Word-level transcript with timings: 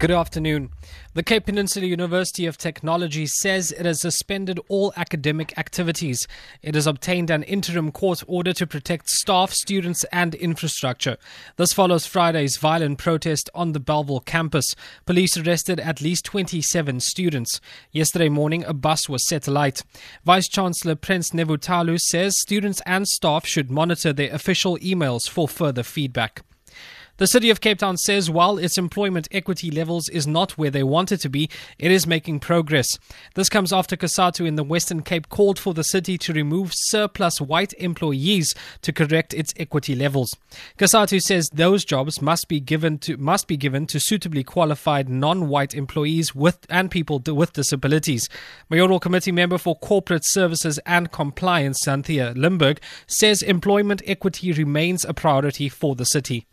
Good 0.00 0.10
afternoon. 0.10 0.70
The 1.14 1.22
Cape 1.22 1.46
Peninsula 1.46 1.86
University 1.86 2.46
of 2.46 2.58
Technology 2.58 3.26
says 3.26 3.70
it 3.70 3.86
has 3.86 4.00
suspended 4.00 4.58
all 4.68 4.92
academic 4.96 5.56
activities. 5.56 6.26
It 6.62 6.74
has 6.74 6.88
obtained 6.88 7.30
an 7.30 7.44
interim 7.44 7.92
court 7.92 8.24
order 8.26 8.52
to 8.54 8.66
protect 8.66 9.08
staff, 9.08 9.52
students, 9.52 10.04
and 10.12 10.34
infrastructure. 10.34 11.16
This 11.56 11.72
follows 11.72 12.06
Friday's 12.06 12.56
violent 12.56 12.98
protest 12.98 13.48
on 13.54 13.70
the 13.70 13.80
Bellville 13.80 14.20
campus. 14.20 14.74
Police 15.06 15.36
arrested 15.36 15.78
at 15.78 16.00
least 16.00 16.24
27 16.24 16.98
students. 16.98 17.60
Yesterday 17.92 18.28
morning, 18.28 18.64
a 18.64 18.74
bus 18.74 19.08
was 19.08 19.26
set 19.28 19.46
alight. 19.46 19.84
Vice 20.24 20.48
Chancellor 20.48 20.96
Prins 20.96 21.30
Nevhutalu 21.30 21.98
says 22.00 22.38
students 22.40 22.82
and 22.84 23.06
staff 23.06 23.46
should 23.46 23.70
monitor 23.70 24.12
their 24.12 24.34
official 24.34 24.76
emails 24.78 25.28
for 25.28 25.46
further 25.46 25.84
feedback. 25.84 26.42
The 27.16 27.28
city 27.28 27.48
of 27.48 27.60
Cape 27.60 27.78
Town 27.78 27.96
says 27.96 28.28
while 28.28 28.58
its 28.58 28.76
employment 28.76 29.28
equity 29.30 29.70
levels 29.70 30.08
is 30.08 30.26
not 30.26 30.58
where 30.58 30.70
they 30.70 30.82
want 30.82 31.12
it 31.12 31.18
to 31.18 31.28
be, 31.28 31.48
it 31.78 31.92
is 31.92 32.08
making 32.08 32.40
progress. 32.40 32.88
This 33.36 33.48
comes 33.48 33.72
after 33.72 33.96
COSATU 33.96 34.44
in 34.44 34.56
the 34.56 34.64
Western 34.64 35.00
Cape 35.00 35.28
called 35.28 35.56
for 35.56 35.74
the 35.74 35.84
city 35.84 36.18
to 36.18 36.32
remove 36.32 36.72
surplus 36.74 37.40
white 37.40 37.72
employees 37.74 38.52
to 38.82 38.92
correct 38.92 39.32
its 39.32 39.54
equity 39.56 39.94
levels. 39.94 40.34
COSATU 40.76 41.22
says 41.22 41.48
those 41.52 41.84
jobs 41.84 42.20
must 42.20 42.48
be 42.48 42.58
given 42.58 42.98
to 42.98 43.16
must 43.16 43.46
be 43.46 43.56
given 43.56 43.86
to 43.86 44.00
suitably 44.00 44.42
qualified 44.42 45.08
non-white 45.08 45.72
employees 45.72 46.34
with 46.34 46.66
and 46.68 46.90
people 46.90 47.22
with 47.24 47.52
disabilities. 47.52 48.28
Mayoral 48.68 48.98
Committee 48.98 49.30
member 49.30 49.58
for 49.58 49.76
Corporate 49.76 50.24
Services 50.26 50.80
and 50.84 51.12
Compliance, 51.12 51.78
Xanthea 51.86 52.34
Limberg, 52.34 52.78
says 53.06 53.40
employment 53.40 54.02
equity 54.04 54.50
remains 54.50 55.04
a 55.04 55.14
priority 55.14 55.68
for 55.68 55.94
the 55.94 56.04
city 56.04 56.48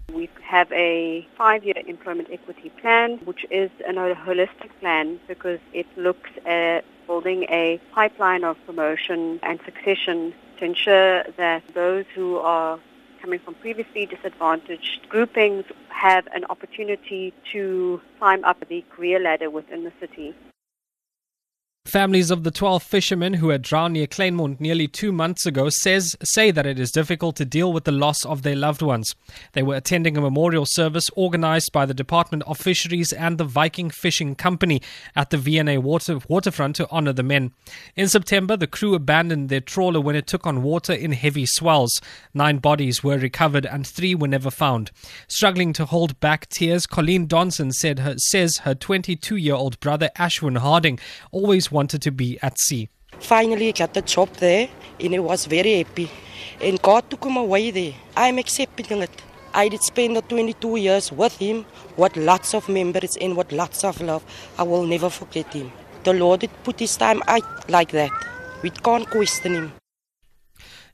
have 0.51 0.69
a 0.73 1.25
five-year 1.37 1.75
employment 1.87 2.27
equity 2.29 2.69
plan, 2.81 3.17
which 3.23 3.45
is 3.49 3.71
a 3.87 3.93
holistic 3.93 4.69
plan 4.81 5.17
because 5.25 5.59
it 5.71 5.87
looks 5.95 6.29
at 6.45 6.83
building 7.07 7.43
a 7.43 7.79
pipeline 7.93 8.43
of 8.43 8.57
promotion 8.65 9.39
and 9.43 9.61
succession 9.63 10.33
to 10.57 10.65
ensure 10.65 11.23
that 11.37 11.63
those 11.73 12.03
who 12.13 12.35
are 12.35 12.77
coming 13.21 13.39
from 13.39 13.53
previously 13.55 14.05
disadvantaged 14.05 15.07
groupings 15.07 15.63
have 15.87 16.27
an 16.35 16.43
opportunity 16.49 17.33
to 17.53 18.01
climb 18.19 18.43
up 18.43 18.57
the 18.67 18.83
career 18.93 19.19
ladder 19.21 19.49
within 19.49 19.85
the 19.85 19.93
city. 20.01 20.35
Families 21.85 22.29
of 22.29 22.43
the 22.43 22.51
12 22.51 22.83
fishermen 22.83 23.33
who 23.33 23.49
had 23.49 23.63
drowned 23.63 23.95
near 23.95 24.05
Kleinmond 24.05 24.59
nearly 24.59 24.87
two 24.87 25.11
months 25.11 25.47
ago 25.47 25.67
says, 25.69 26.15
say 26.23 26.51
that 26.51 26.67
it 26.67 26.79
is 26.79 26.91
difficult 26.91 27.35
to 27.37 27.43
deal 27.43 27.73
with 27.73 27.85
the 27.85 27.91
loss 27.91 28.23
of 28.23 28.43
their 28.43 28.55
loved 28.55 28.83
ones. 28.83 29.15
They 29.53 29.63
were 29.63 29.75
attending 29.75 30.15
a 30.15 30.21
memorial 30.21 30.67
service 30.67 31.09
organized 31.15 31.71
by 31.73 31.87
the 31.87 31.95
Department 31.95 32.43
of 32.45 32.59
Fisheries 32.59 33.11
and 33.11 33.39
the 33.39 33.45
Viking 33.45 33.89
Fishing 33.89 34.35
Company 34.35 34.79
at 35.15 35.31
the 35.31 35.39
V&A 35.39 35.79
water, 35.79 36.19
waterfront 36.29 36.75
to 36.75 36.87
honor 36.91 37.13
the 37.13 37.23
men. 37.23 37.51
In 37.95 38.07
September, 38.07 38.55
the 38.55 38.67
crew 38.67 38.93
abandoned 38.93 39.49
their 39.49 39.59
trawler 39.59 39.99
when 39.99 40.15
it 40.15 40.27
took 40.27 40.45
on 40.45 40.61
water 40.61 40.93
in 40.93 41.13
heavy 41.13 41.47
swells. 41.47 41.99
Nine 42.31 42.59
bodies 42.59 43.03
were 43.03 43.17
recovered 43.17 43.65
and 43.65 43.87
three 43.87 44.13
were 44.13 44.27
never 44.27 44.51
found. 44.51 44.91
Struggling 45.27 45.73
to 45.73 45.85
hold 45.85 46.19
back 46.19 46.47
tears, 46.49 46.85
Colleen 46.85 47.27
Donson 47.27 47.73
said 47.73 47.99
her, 47.99 48.19
says 48.19 48.59
her 48.59 48.75
22 48.75 49.35
year 49.35 49.55
old 49.55 49.79
brother 49.79 50.11
Ashwin 50.15 50.59
Harding 50.59 50.99
always 51.31 51.70
wanted 51.71 52.01
to 52.03 52.11
be 52.11 52.37
at 52.41 52.59
sea. 52.59 52.89
Finally, 53.19 53.69
I 53.69 53.71
got 53.71 53.93
the 53.93 54.01
job 54.01 54.29
there, 54.37 54.69
and 54.99 55.13
it 55.13 55.19
was 55.19 55.45
very 55.45 55.77
happy. 55.77 56.09
And 56.61 56.81
God 56.81 57.09
took 57.09 57.23
him 57.23 57.37
away 57.37 57.71
there. 57.71 57.93
I'm 58.15 58.37
accepting 58.37 59.01
it. 59.01 59.23
I 59.53 59.67
did 59.67 59.81
spend 59.83 60.15
the 60.15 60.21
22 60.21 60.77
years 60.77 61.11
with 61.11 61.37
him, 61.37 61.65
with 61.97 62.15
lots 62.15 62.53
of 62.53 62.69
memories 62.69 63.17
and 63.17 63.35
with 63.35 63.51
lots 63.51 63.83
of 63.83 63.99
love. 64.01 64.23
I 64.57 64.63
will 64.63 64.85
never 64.85 65.09
forget 65.09 65.53
him. 65.53 65.71
The 66.03 66.13
Lord 66.13 66.39
did 66.39 66.51
put 66.63 66.79
his 66.79 66.95
time 66.95 67.21
out 67.27 67.69
like 67.69 67.91
that. 67.91 68.11
We 68.63 68.69
can't 68.69 69.09
question 69.09 69.53
him. 69.53 69.80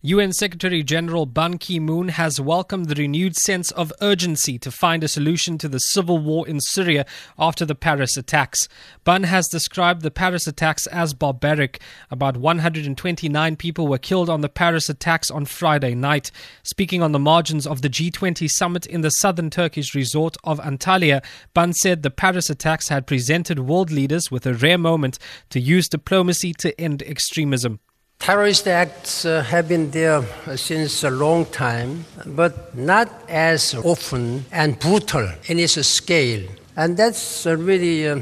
UN 0.04 0.32
Secretary 0.32 0.84
General 0.84 1.26
Ban 1.26 1.58
Ki 1.58 1.80
moon 1.80 2.10
has 2.10 2.40
welcomed 2.40 2.88
the 2.88 2.94
renewed 2.94 3.36
sense 3.36 3.72
of 3.72 3.92
urgency 4.00 4.60
to 4.60 4.70
find 4.70 5.04
a 5.04 5.08
solution 5.08 5.58
to 5.58 5.68
the 5.68 5.80
civil 5.80 6.20
war 6.20 6.48
in 6.48 6.60
Syria 6.60 7.04
after 7.40 7.66
the 7.66 7.74
Paris 7.74 8.16
attacks. 8.16 8.68
Ban 9.06 9.24
has 9.24 9.48
described 9.48 10.04
the 10.04 10.12
Paris 10.12 10.46
attacks 10.46 10.86
as 10.88 11.16
barbaric. 11.16 11.82
About 12.12 12.38
129 12.38 13.56
people 13.56 13.88
were 13.88 13.98
killed 13.98 14.30
on 14.30 14.42
the 14.42 14.50
Paris 14.50 14.88
attacks 14.88 15.32
on 15.32 15.46
Friday 15.46 15.96
night. 15.96 16.30
Speaking 16.62 17.02
on 17.02 17.12
the 17.12 17.18
margins 17.18 17.66
of 17.66 17.82
the 17.82 17.90
G20 17.90 18.48
summit 18.52 18.86
in 18.86 19.02
the 19.02 19.10
southern 19.10 19.50
Turkish 19.50 19.96
resort 19.96 20.38
of 20.44 20.60
Antalya, 20.60 21.26
Ban 21.56 21.74
said 21.74 22.04
the 22.04 22.12
Paris 22.12 22.52
attacks 22.52 22.90
had 22.90 23.08
presented 23.08 23.58
world 23.68 23.90
leaders 23.90 24.30
with 24.30 24.46
a 24.46 24.54
rare 24.54 24.78
moment 24.78 25.18
to 25.50 25.60
use 25.60 25.90
diplomacy 25.90 26.54
to 26.60 26.80
end 26.80 27.02
extremism. 27.02 27.80
Terrorist 28.28 28.68
acts 28.68 29.24
uh, 29.24 29.42
have 29.42 29.70
been 29.70 29.90
there 29.92 30.22
since 30.58 31.06
a 31.06 31.10
long 31.10 31.46
time, 31.46 32.04
but 32.26 32.76
not 32.76 33.08
as 33.30 33.74
often 33.74 34.44
and 34.52 34.78
brutal 34.80 35.30
in 35.46 35.60
its 35.60 35.80
scale. 35.88 36.46
And 36.76 36.98
that's 36.98 37.48
uh, 37.48 37.56
really 37.56 38.06
uh, 38.06 38.20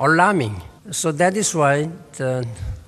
alarming. 0.00 0.60
So 0.90 1.12
that 1.12 1.36
is 1.36 1.54
why 1.54 1.88
the, 2.14 2.44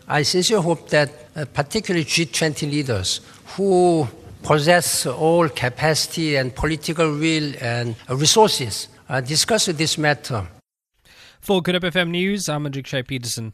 I 0.09 0.23
sincerely 0.23 0.65
hope 0.65 0.89
that 0.89 1.11
uh, 1.37 1.45
particularly 1.45 2.05
G20 2.05 2.69
leaders 2.69 3.21
who 3.55 4.09
possess 4.43 5.07
all 5.07 5.49
capacity 5.49 6.35
and 6.35 6.53
political 6.53 7.09
will 7.13 7.53
and 7.61 7.95
resources 8.09 8.89
uh, 9.09 9.21
discuss 9.21 9.67
this 9.67 9.97
matter. 9.97 10.45
For 11.41 11.63
Good 11.63 11.81
FM 11.83 12.11
News, 12.11 12.49
I'm 12.49 12.65
Andrik 12.65 12.89
Shea 12.89 13.05
Peterson. 13.05 13.53